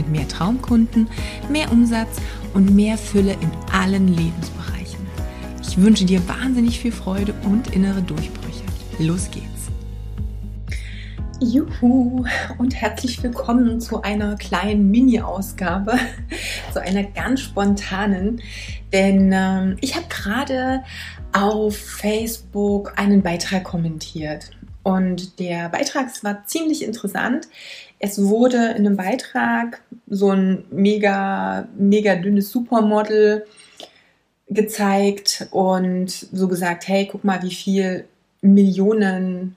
[0.00, 1.08] mit mehr Traumkunden,
[1.50, 2.20] mehr Umsatz
[2.54, 5.06] und mehr Fülle in allen Lebensbereichen.
[5.62, 8.64] Ich wünsche dir wahnsinnig viel Freude und innere Durchbrüche.
[8.98, 9.46] Los geht's!
[11.42, 12.24] Juhu
[12.58, 15.98] und herzlich willkommen zu einer kleinen Mini-Ausgabe,
[16.72, 18.42] zu einer ganz spontanen,
[18.92, 20.82] denn ähm, ich habe gerade
[21.32, 24.50] auf Facebook einen Beitrag kommentiert
[24.82, 27.48] und der Beitrag war ziemlich interessant.
[27.98, 33.46] Es wurde in einem Beitrag so ein mega, mega dünnes Supermodel
[34.48, 38.06] gezeigt und so gesagt, hey, guck mal, wie viel
[38.40, 39.54] Millionen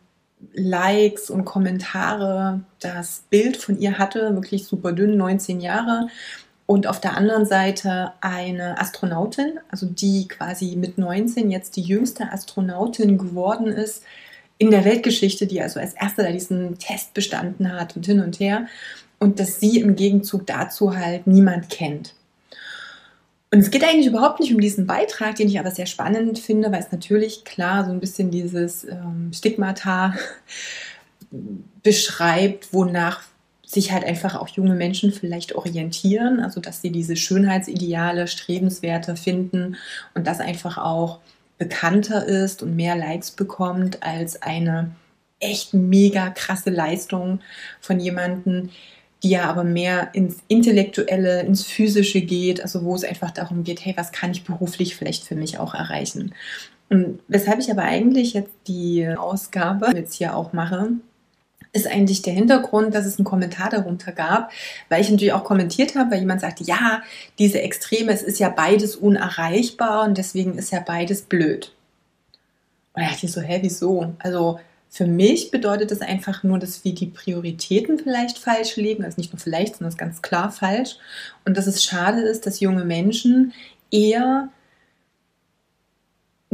[0.53, 6.07] Likes und Kommentare das Bild von ihr hatte, wirklich super dünn, 19 Jahre.
[6.65, 12.31] Und auf der anderen Seite eine Astronautin, also die quasi mit 19 jetzt die jüngste
[12.31, 14.03] Astronautin geworden ist,
[14.63, 18.39] in der Weltgeschichte, die also als erste da diesen Test bestanden hat und hin und
[18.39, 18.67] her.
[19.19, 22.15] Und dass sie im Gegenzug dazu halt niemand kennt.
[23.51, 26.71] Und es geht eigentlich überhaupt nicht um diesen Beitrag, den ich aber sehr spannend finde,
[26.71, 30.15] weil es natürlich klar so ein bisschen dieses ähm, Stigmata
[31.83, 33.21] beschreibt, wonach
[33.63, 39.75] sich halt einfach auch junge Menschen vielleicht orientieren, also dass sie diese Schönheitsideale, Strebenswerte finden
[40.13, 41.19] und das einfach auch
[41.57, 44.91] bekannter ist und mehr Likes bekommt als eine
[45.39, 47.39] echt mega krasse Leistung
[47.81, 48.69] von jemandem,
[49.21, 53.85] die ja aber mehr ins Intellektuelle, ins Physische geht, also wo es einfach darum geht,
[53.85, 56.33] hey, was kann ich beruflich vielleicht für mich auch erreichen?
[56.89, 60.89] Und weshalb ich aber eigentlich jetzt die Ausgabe jetzt hier auch mache,
[61.73, 64.51] ist eigentlich der Hintergrund, dass es einen Kommentar darunter gab,
[64.89, 67.01] weil ich natürlich auch kommentiert habe, weil jemand sagte, ja,
[67.39, 71.73] diese Extreme, es ist ja beides unerreichbar und deswegen ist ja beides blöd.
[72.93, 74.13] Und da dachte ich so, hä, wieso?
[74.19, 79.19] Also für mich bedeutet das einfach nur, dass wir die Prioritäten vielleicht falsch legen, also
[79.19, 80.97] nicht nur vielleicht, sondern es ist ganz klar falsch.
[81.43, 83.53] Und dass es schade ist, dass junge Menschen
[83.89, 84.49] eher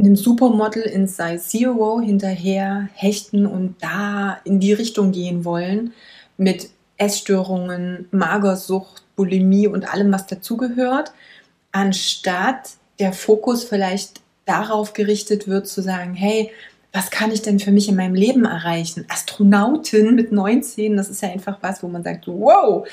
[0.00, 5.92] einem Supermodel in Size Zero hinterher hechten und da in die Richtung gehen wollen
[6.36, 11.12] mit Essstörungen, Magersucht, Bulimie und allem, was dazugehört,
[11.72, 16.50] anstatt der Fokus vielleicht darauf gerichtet wird zu sagen, hey,
[16.92, 19.06] was kann ich denn für mich in meinem Leben erreichen?
[19.08, 22.86] Astronautin mit 19, das ist ja einfach was, wo man sagt, wow,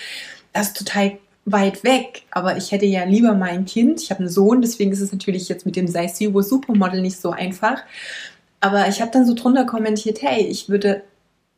[0.53, 1.17] das ist total
[1.47, 4.01] weit weg, aber ich hätte ja lieber mein Kind.
[4.01, 7.19] Ich habe einen Sohn, deswegen ist es natürlich jetzt mit dem Sei Zero Supermodel nicht
[7.19, 7.79] so einfach.
[8.59, 11.03] Aber ich habe dann so drunter kommentiert, hey, ich würde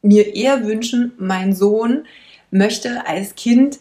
[0.04, 2.06] mir eher wünschen, mein Sohn
[2.52, 3.80] möchte als Kind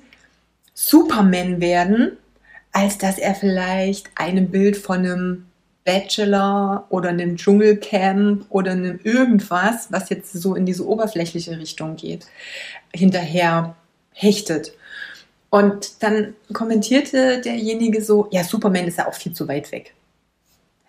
[0.73, 2.17] Superman werden,
[2.73, 5.45] als dass er vielleicht einem Bild von einem
[5.85, 12.27] Bachelor oder einem Dschungelcamp oder einem irgendwas, was jetzt so in diese oberflächliche Richtung geht,
[12.95, 13.75] hinterher
[14.13, 14.73] hechtet.
[15.50, 19.94] Und dann kommentierte derjenige so, ja, Superman ist ja auch viel zu weit weg.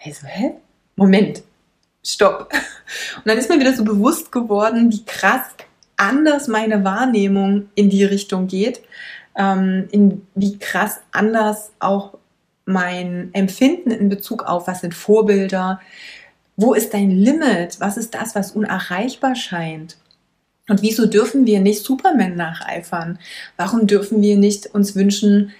[0.03, 0.53] Ich so, hä?
[0.95, 1.43] Moment,
[2.03, 2.51] stopp.
[3.17, 5.45] Und dann ist mir wieder so bewusst geworden, wie krass
[5.97, 8.81] anders meine Wahrnehmung in die Richtung geht,
[9.37, 12.17] ähm, in wie krass anders auch
[12.65, 15.81] mein Empfinden in Bezug auf, was sind Vorbilder,
[16.55, 19.97] wo ist dein Limit, was ist das, was unerreichbar scheint.
[20.69, 23.19] Und wieso dürfen wir nicht Superman nacheifern?
[23.57, 25.52] Warum dürfen wir nicht uns wünschen,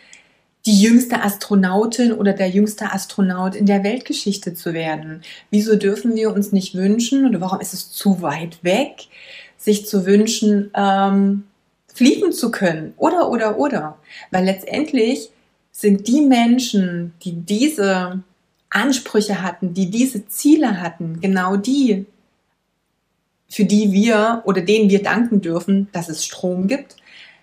[0.66, 5.24] die jüngste Astronautin oder der jüngste Astronaut in der Weltgeschichte zu werden?
[5.50, 9.08] Wieso dürfen wir uns nicht wünschen oder warum ist es zu weit weg,
[9.58, 11.44] sich zu wünschen, ähm,
[11.94, 12.94] fliegen zu können?
[12.98, 13.98] Oder, oder, oder.
[14.32, 15.32] Weil letztendlich
[15.72, 18.22] sind die Menschen, die diese
[18.70, 22.06] Ansprüche hatten, die diese Ziele hatten, genau die,
[23.50, 26.96] für die wir oder denen wir danken dürfen, dass es Strom gibt,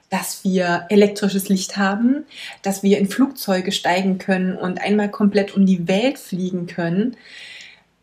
[0.09, 2.25] dass wir elektrisches Licht haben,
[2.63, 7.17] dass wir in Flugzeuge steigen können und einmal komplett um die Welt fliegen können.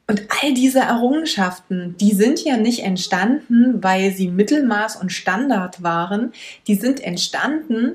[0.05, 6.33] Und all diese Errungenschaften, die sind ja nicht entstanden, weil sie Mittelmaß und Standard waren.
[6.67, 7.93] Die sind entstanden,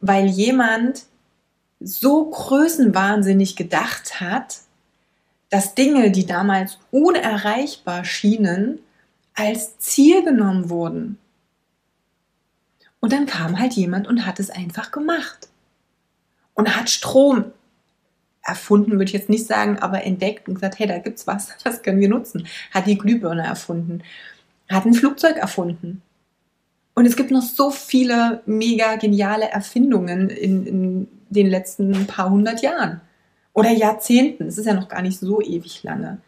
[0.00, 1.02] weil jemand
[1.80, 4.58] so größenwahnsinnig gedacht hat,
[5.48, 8.78] dass Dinge, die damals unerreichbar schienen,
[9.34, 11.18] als Ziel genommen wurden.
[13.00, 15.48] Und dann kam halt jemand und hat es einfach gemacht.
[16.54, 17.46] Und hat Strom
[18.42, 21.82] erfunden, würde ich jetzt nicht sagen, aber entdeckt und gesagt, hey, da gibt's was, das
[21.82, 22.46] können wir nutzen.
[22.70, 24.02] Hat die Glühbirne erfunden.
[24.68, 26.02] Hat ein Flugzeug erfunden.
[26.94, 32.62] Und es gibt noch so viele mega geniale Erfindungen in, in den letzten paar hundert
[32.62, 33.00] Jahren
[33.52, 34.48] oder Jahrzehnten.
[34.48, 36.18] Es ist ja noch gar nicht so ewig lange.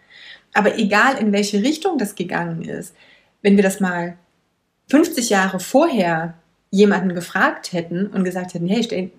[0.55, 2.95] Aber egal in welche Richtung das gegangen ist,
[3.41, 4.17] wenn wir das mal
[4.89, 6.35] 50 Jahre vorher
[6.71, 9.11] jemanden gefragt hätten und gesagt hätten, hey, stell,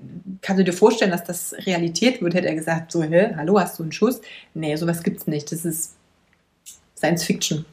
[0.42, 3.78] kannst du dir vorstellen, dass das Realität wird, hätte er gesagt, so, hä, hallo, hast
[3.78, 4.22] du einen Schuss?
[4.54, 5.52] Nee, sowas gibt's nicht.
[5.52, 5.96] Das ist
[6.98, 7.66] Science Fiction.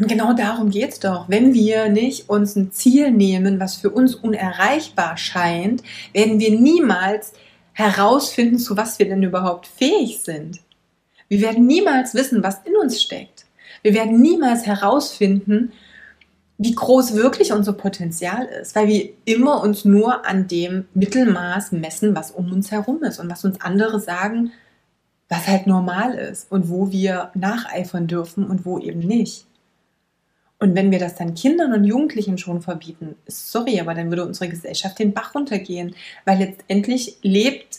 [0.00, 1.28] Und genau darum geht es doch.
[1.28, 5.82] Wenn wir nicht uns ein Ziel nehmen, was für uns unerreichbar scheint,
[6.12, 7.32] werden wir niemals
[7.72, 10.60] herausfinden, zu was wir denn überhaupt fähig sind.
[11.30, 13.46] Wir werden niemals wissen, was in uns steckt.
[13.82, 15.72] Wir werden niemals herausfinden,
[16.58, 22.16] wie groß wirklich unser Potenzial ist, weil wir immer uns nur an dem Mittelmaß messen,
[22.16, 24.50] was um uns herum ist und was uns andere sagen,
[25.28, 29.46] was halt normal ist und wo wir nacheifern dürfen und wo eben nicht.
[30.58, 34.50] Und wenn wir das dann Kindern und Jugendlichen schon verbieten, sorry, aber dann würde unsere
[34.50, 35.94] Gesellschaft den Bach runtergehen,
[36.24, 37.78] weil letztendlich lebt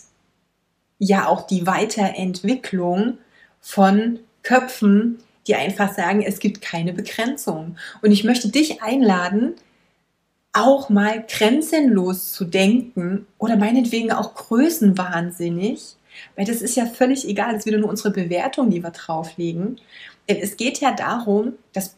[0.98, 3.18] ja auch die Weiterentwicklung
[3.62, 7.78] von Köpfen, die einfach sagen, es gibt keine Begrenzung.
[8.02, 9.56] Und ich möchte dich einladen,
[10.54, 15.96] auch mal grenzenlos zu denken oder meinetwegen auch größenwahnsinnig,
[16.36, 19.80] weil das ist ja völlig egal, das ist wieder nur unsere Bewertung, die wir drauflegen.
[20.28, 21.96] Denn es geht ja darum, dass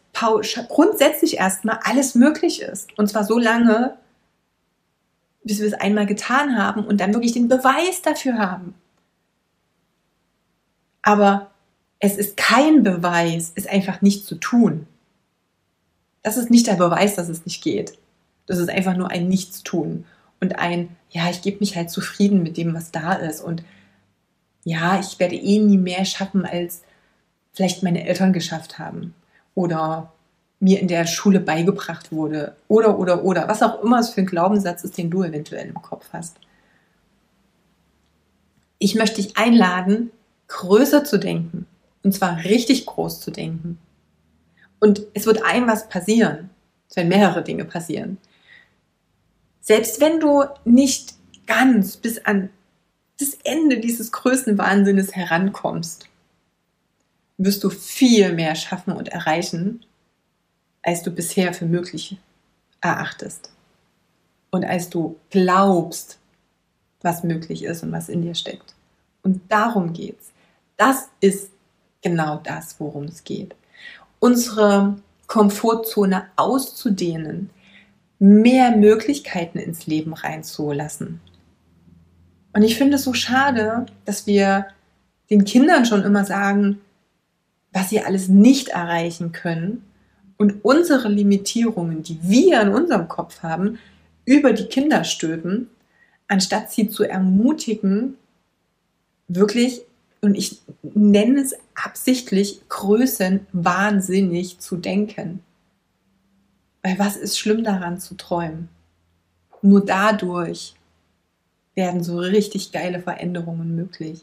[0.69, 2.97] grundsätzlich erstmal alles möglich ist.
[2.97, 3.97] Und zwar so lange,
[5.43, 8.75] bis wir es einmal getan haben und dann wirklich den Beweis dafür haben.
[11.01, 11.51] Aber
[12.03, 14.87] es ist kein Beweis, es einfach nicht zu tun.
[16.21, 17.97] Das ist nicht der Beweis, dass es nicht geht.
[18.45, 20.03] Das ist einfach nur ein Nichtstun
[20.41, 23.63] und ein, ja, ich gebe mich halt zufrieden mit dem, was da ist und
[24.65, 26.81] ja, ich werde eh nie mehr schaffen, als
[27.53, 29.15] vielleicht meine Eltern geschafft haben
[29.55, 30.11] oder
[30.59, 34.27] mir in der Schule beigebracht wurde oder oder oder was auch immer es für ein
[34.27, 36.35] Glaubenssatz ist, den du eventuell im Kopf hast.
[38.77, 40.11] Ich möchte dich einladen,
[40.49, 41.65] größer zu denken,
[42.03, 43.79] und zwar richtig groß zu denken.
[44.79, 46.49] Und es wird ein was passieren.
[46.89, 48.17] Es werden mehrere Dinge passieren.
[49.61, 51.15] Selbst wenn du nicht
[51.47, 52.49] ganz bis an
[53.19, 56.09] das Ende dieses Größenwahnsinnes herankommst,
[57.37, 59.85] wirst du viel mehr schaffen und erreichen,
[60.81, 62.17] als du bisher für möglich
[62.81, 63.51] erachtest.
[64.51, 66.19] Und als du glaubst,
[67.01, 68.75] was möglich ist und was in dir steckt.
[69.23, 70.31] Und darum geht's.
[70.77, 71.52] Das ist
[72.03, 73.55] genau das, worum es geht.
[74.19, 74.97] Unsere
[75.27, 77.49] Komfortzone auszudehnen,
[78.19, 81.19] mehr Möglichkeiten ins Leben reinzulassen.
[82.53, 84.67] Und ich finde es so schade, dass wir
[85.29, 86.79] den Kindern schon immer sagen,
[87.71, 89.83] was sie alles nicht erreichen können
[90.37, 93.79] und unsere Limitierungen, die wir in unserem Kopf haben,
[94.25, 95.69] über die Kinder stülpen,
[96.27, 98.15] anstatt sie zu ermutigen,
[99.27, 99.81] wirklich
[100.23, 105.43] und ich nenne es absichtlich Größen wahnsinnig zu denken.
[106.81, 108.69] Weil was ist schlimm daran zu träumen?
[109.61, 110.75] Nur dadurch
[111.75, 114.21] werden so richtig geile Veränderungen möglich.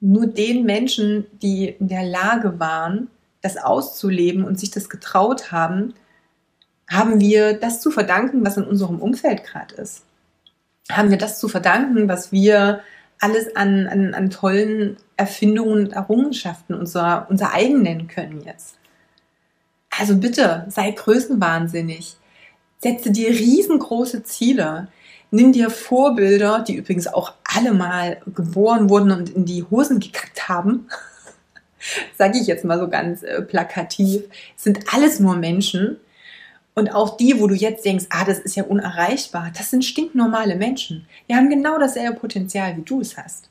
[0.00, 3.08] Nur den Menschen, die in der Lage waren,
[3.42, 5.94] das auszuleben und sich das getraut haben,
[6.88, 10.04] haben wir das zu verdanken, was in unserem Umfeld gerade ist.
[10.90, 12.82] Haben wir das zu verdanken, was wir
[13.20, 18.76] alles an, an, an tollen Erfindungen und Errungenschaften unser, unser eigen nennen können jetzt.
[19.98, 22.16] Also bitte, sei größenwahnsinnig.
[22.78, 24.88] Setze dir riesengroße Ziele.
[25.30, 30.48] Nimm dir Vorbilder, die übrigens auch alle mal geboren wurden und in die Hosen gekackt
[30.48, 30.88] haben.
[32.18, 34.22] Sage ich jetzt mal so ganz äh, plakativ.
[34.56, 35.98] Es sind alles nur Menschen,
[36.80, 40.56] und auch die, wo du jetzt denkst, ah, das ist ja unerreichbar, das sind stinknormale
[40.56, 41.06] Menschen.
[41.28, 43.50] Die haben genau dasselbe Potenzial, wie du es hast.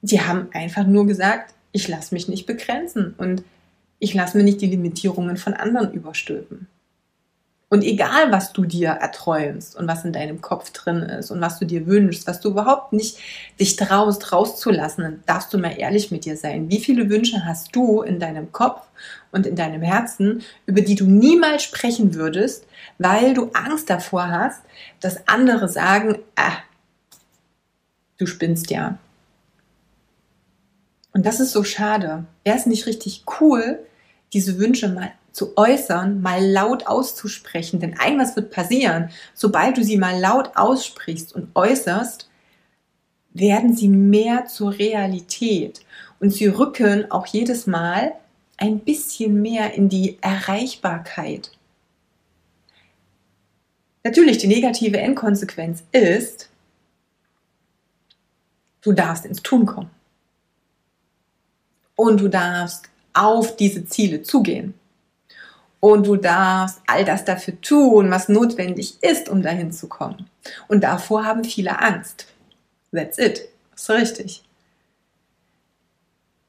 [0.00, 3.42] Die haben einfach nur gesagt, ich lasse mich nicht begrenzen und
[3.98, 6.68] ich lasse mir nicht die Limitierungen von anderen überstülpen.
[7.70, 11.58] Und egal, was du dir erträumst und was in deinem Kopf drin ist und was
[11.58, 13.18] du dir wünschst, was du überhaupt nicht
[13.60, 16.70] dich traust, rauszulassen, dann darfst du mal ehrlich mit dir sein.
[16.70, 18.86] Wie viele Wünsche hast du in deinem Kopf
[19.32, 22.64] und in deinem Herzen, über die du niemals sprechen würdest,
[22.96, 24.62] weil du Angst davor hast,
[25.00, 26.56] dass andere sagen, ah,
[28.16, 28.96] du spinnst ja.
[31.12, 32.24] Und das ist so schade.
[32.44, 33.78] Wäre es nicht richtig cool,
[34.32, 37.80] diese Wünsche mal zu äußern, mal laut auszusprechen.
[37.80, 42.28] Denn ein was wird passieren, sobald du sie mal laut aussprichst und äußerst,
[43.34, 45.80] werden sie mehr zur Realität.
[46.20, 48.12] Und sie rücken auch jedes Mal
[48.56, 51.52] ein bisschen mehr in die Erreichbarkeit.
[54.04, 56.48] Natürlich, die negative Endkonsequenz ist,
[58.80, 59.90] du darfst ins Tun kommen.
[61.94, 64.74] Und du darfst auf diese Ziele zugehen.
[65.80, 70.28] Und du darfst all das dafür tun, was notwendig ist, um dahin zu kommen.
[70.66, 72.26] Und davor haben viele Angst.
[72.92, 73.48] That's it.
[73.74, 74.42] Ist richtig.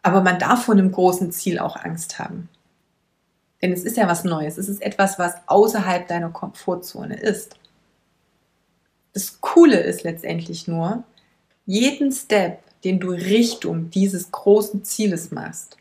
[0.01, 2.50] Aber man darf vor einem großen Ziel auch Angst haben.
[3.62, 4.57] Denn es ist ja was Neues.
[4.57, 7.55] Es ist etwas, was außerhalb deiner Komfortzone ist.
[9.13, 11.03] Das Coole ist letztendlich nur,
[11.65, 15.77] jeden Step, den du Richtung dieses großen Zieles machst,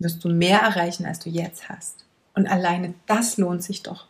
[0.00, 2.04] wirst du mehr erreichen, als du jetzt hast.
[2.34, 4.06] Und alleine das lohnt sich doch.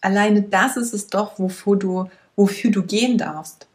[0.00, 3.66] Alleine das ist es doch, wofür du, wofür du gehen darfst.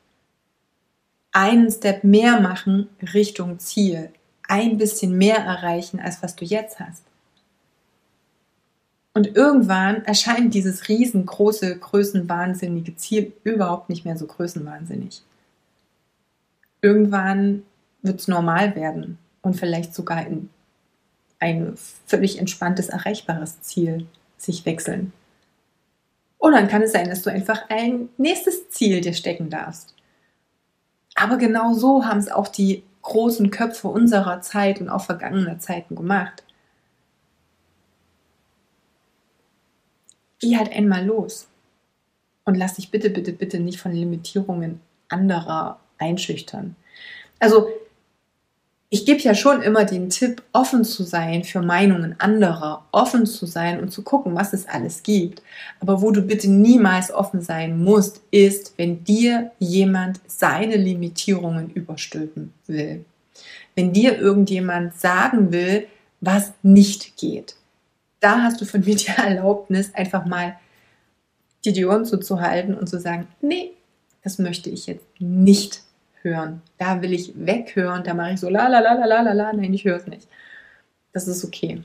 [1.31, 4.11] Einen Step mehr machen Richtung Ziel.
[4.47, 7.03] Ein bisschen mehr erreichen, als was du jetzt hast.
[9.13, 15.21] Und irgendwann erscheint dieses riesengroße, größenwahnsinnige Ziel überhaupt nicht mehr so größenwahnsinnig.
[16.81, 17.63] Irgendwann
[18.01, 20.49] wird es normal werden und vielleicht sogar in
[21.41, 21.73] ein
[22.05, 24.07] völlig entspanntes, erreichbares Ziel
[24.37, 25.11] sich wechseln.
[26.37, 29.93] Und dann kann es sein, dass du einfach ein nächstes Ziel dir stecken darfst.
[31.15, 35.95] Aber genau so haben es auch die großen Köpfe unserer Zeit und auch vergangener Zeiten
[35.95, 36.43] gemacht.
[40.39, 41.47] Geh halt einmal los
[42.45, 44.79] und lass dich bitte, bitte, bitte nicht von Limitierungen
[45.09, 46.75] anderer einschüchtern.
[47.39, 47.69] Also
[48.93, 53.45] ich gebe ja schon immer den Tipp, offen zu sein für Meinungen anderer, offen zu
[53.45, 55.41] sein und zu gucken, was es alles gibt.
[55.79, 62.53] Aber wo du bitte niemals offen sein musst, ist, wenn dir jemand seine Limitierungen überstülpen
[62.67, 63.05] will.
[63.75, 65.87] Wenn dir irgendjemand sagen will,
[66.19, 67.55] was nicht geht.
[68.19, 70.57] Da hast du von mir die Erlaubnis, einfach mal
[71.63, 73.71] die Ohren zuzuhalten und zu sagen, nee,
[74.21, 75.81] das möchte ich jetzt nicht
[76.23, 76.61] hören.
[76.77, 79.73] Da will ich weghören, da mache ich so la la la la la la nein,
[79.73, 80.27] ich höre es nicht.
[81.13, 81.83] Das ist okay.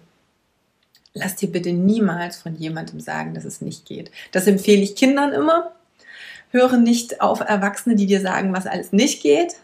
[1.15, 4.11] Lass dir bitte niemals von jemandem sagen, dass es nicht geht.
[4.33, 5.73] Das empfehle ich Kindern immer.
[6.51, 9.55] Höre nicht auf Erwachsene, die dir sagen, was alles nicht geht.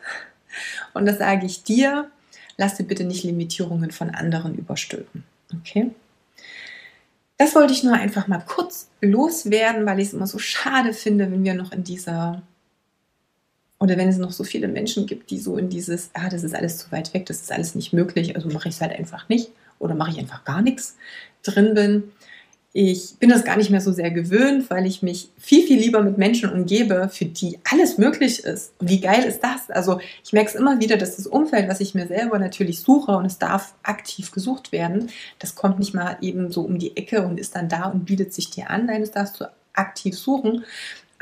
[0.94, 2.10] Und das sage ich dir.
[2.56, 5.24] Lass dir bitte nicht Limitierungen von anderen überstülpen.
[5.54, 5.90] Okay?
[7.38, 11.30] Das wollte ich nur einfach mal kurz loswerden, weil ich es immer so schade finde,
[11.30, 12.42] wenn wir noch in dieser
[13.82, 16.54] oder wenn es noch so viele Menschen gibt, die so in dieses, ah, das ist
[16.54, 19.28] alles zu weit weg, das ist alles nicht möglich, also mache ich es halt einfach
[19.28, 20.96] nicht oder mache ich einfach gar nichts
[21.42, 22.04] drin bin.
[22.72, 26.00] Ich bin das gar nicht mehr so sehr gewöhnt, weil ich mich viel, viel lieber
[26.00, 28.72] mit Menschen umgebe, für die alles möglich ist.
[28.78, 29.68] Und wie geil ist das?
[29.68, 33.10] Also ich merke es immer wieder, dass das Umfeld, was ich mir selber natürlich suche
[33.16, 35.10] und es darf aktiv gesucht werden,
[35.40, 38.32] das kommt nicht mal eben so um die Ecke und ist dann da und bietet
[38.32, 38.86] sich dir an.
[38.86, 40.64] Nein, das darfst du aktiv suchen.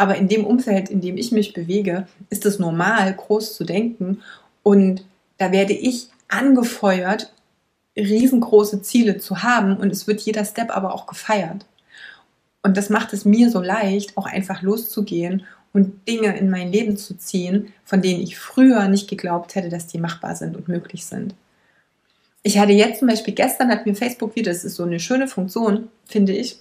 [0.00, 4.22] Aber in dem Umfeld, in dem ich mich bewege, ist es normal, groß zu denken.
[4.62, 5.04] Und
[5.36, 7.30] da werde ich angefeuert,
[7.94, 9.76] riesengroße Ziele zu haben.
[9.76, 11.66] Und es wird jeder Step aber auch gefeiert.
[12.62, 16.96] Und das macht es mir so leicht, auch einfach loszugehen und Dinge in mein Leben
[16.96, 21.04] zu ziehen, von denen ich früher nicht geglaubt hätte, dass die machbar sind und möglich
[21.04, 21.34] sind.
[22.42, 25.28] Ich hatte jetzt zum Beispiel gestern hat mir Facebook wieder, das ist so eine schöne
[25.28, 26.56] Funktion, finde ich,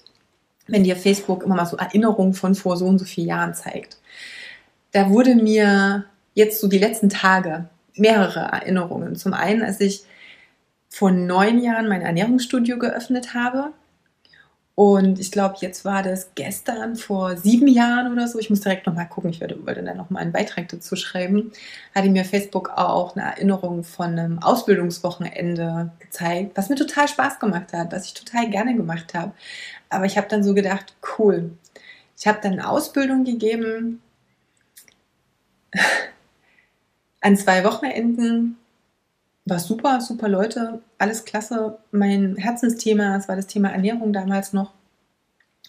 [0.72, 3.98] wenn dir Facebook immer mal so Erinnerungen von vor so und so vielen Jahren zeigt.
[4.92, 9.16] Da wurde mir jetzt so die letzten Tage mehrere Erinnerungen.
[9.16, 10.04] Zum einen, als ich
[10.90, 13.72] vor neun Jahren mein Ernährungsstudio geöffnet habe.
[14.74, 18.40] Und ich glaube, jetzt war das gestern vor sieben Jahren oder so.
[18.40, 19.30] Ich muss direkt nochmal gucken.
[19.30, 21.52] Ich werde, wollte dann nochmal einen Beitrag dazu schreiben.
[21.94, 27.74] Hatte mir Facebook auch eine Erinnerung von einem Ausbildungswochenende gezeigt, was mir total Spaß gemacht
[27.74, 29.34] hat, was ich total gerne gemacht habe.
[29.90, 31.52] Aber ich habe dann so gedacht, cool.
[32.18, 34.02] Ich habe dann Ausbildung gegeben
[37.22, 38.58] an zwei Wochenenden.
[39.46, 41.80] War super, super Leute, alles klasse.
[41.92, 44.74] Mein Herzensthema, das war das Thema Ernährung damals noch.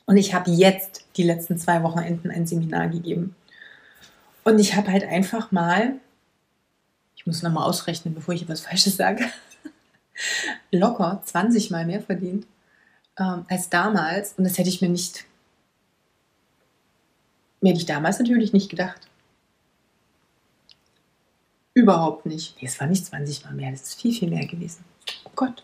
[0.05, 3.37] Und ich habe jetzt die letzten zwei Wochenenden ein Seminar gegeben.
[4.45, 5.95] Und ich habe halt einfach mal,
[7.17, 9.25] ich muss nochmal ausrechnen, bevor ich etwas Falsches sage,
[10.73, 12.47] locker 20 Mal mehr verdient
[13.21, 14.33] ähm, als damals.
[14.37, 15.25] Und das hätte ich mir nicht,
[17.61, 19.09] mir hätte ich damals natürlich nicht gedacht.
[21.75, 22.57] Überhaupt nicht.
[22.61, 24.85] Nee, es war nicht 20 Mal mehr, das ist viel, viel mehr gewesen.
[25.25, 25.63] Oh Gott.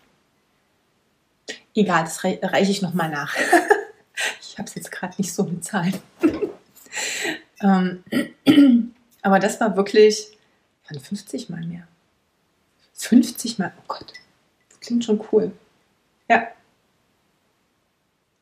[1.75, 3.34] egal, das reiche ich nochmal nach.
[4.40, 5.98] ich habe es jetzt gerade nicht so mit Zahlen.
[7.60, 8.04] ähm,
[9.22, 10.38] aber das war wirklich,
[10.88, 11.86] waren 50 Mal mehr.
[12.94, 14.12] 50 Mal, oh Gott,
[14.68, 15.52] das klingt schon cool.
[16.28, 16.48] Ja.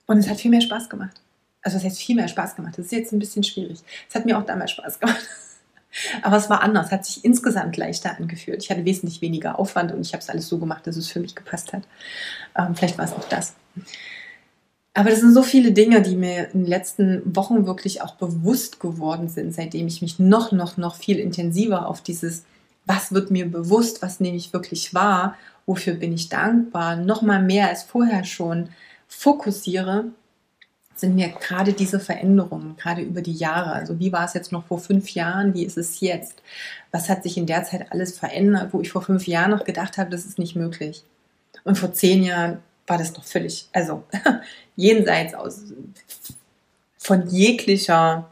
[0.07, 1.21] Und es hat viel mehr Spaß gemacht.
[1.63, 2.75] Also es hat viel mehr Spaß gemacht.
[2.77, 3.81] Das ist jetzt ein bisschen schwierig.
[4.09, 5.27] Es hat mir auch damals Spaß gemacht.
[6.23, 8.63] Aber es war anders, hat sich insgesamt leichter angefühlt.
[8.63, 11.21] Ich hatte wesentlich weniger Aufwand und ich habe es alles so gemacht, dass es für
[11.21, 11.85] mich gepasst hat.
[12.57, 13.55] Ähm, vielleicht war es auch das.
[14.93, 18.79] Aber das sind so viele Dinge, die mir in den letzten Wochen wirklich auch bewusst
[18.79, 22.45] geworden sind, seitdem ich mich noch, noch, noch viel intensiver auf dieses,
[22.87, 27.43] was wird mir bewusst, was nehme ich wirklich wahr, wofür bin ich dankbar, noch mal
[27.43, 28.69] mehr als vorher schon
[29.17, 30.07] fokussiere
[30.97, 33.73] sind mir gerade diese Veränderungen, gerade über die Jahre.
[33.73, 36.43] Also wie war es jetzt noch vor fünf Jahren, wie ist es jetzt?
[36.93, 39.99] Was hat sich in der Zeit alles verändert, wo ich vor fünf Jahren noch gedacht
[39.99, 41.03] habe, das ist nicht möglich.
[41.65, 44.05] Und vor zehn Jahren war das noch völlig, also
[44.77, 45.63] jenseits aus
[46.99, 48.31] von jeglicher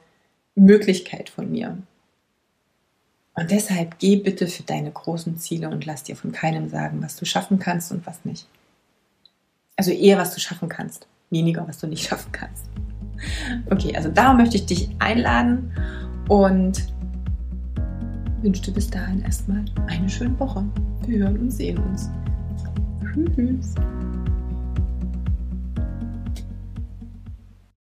[0.55, 1.79] Möglichkeit von mir.
[3.35, 7.17] Und deshalb geh bitte für deine großen Ziele und lass dir von keinem sagen, was
[7.17, 8.47] du schaffen kannst und was nicht.
[9.83, 12.67] Also eher, was du schaffen kannst weniger, was du nicht schaffen kannst.
[13.71, 15.73] Okay, also da möchte ich dich einladen
[16.29, 16.87] und
[18.43, 20.65] wünsche dir bis dahin erstmal eine schöne Woche.
[21.07, 22.11] Wir hören und sehen uns.
[23.35, 23.75] Tschüss.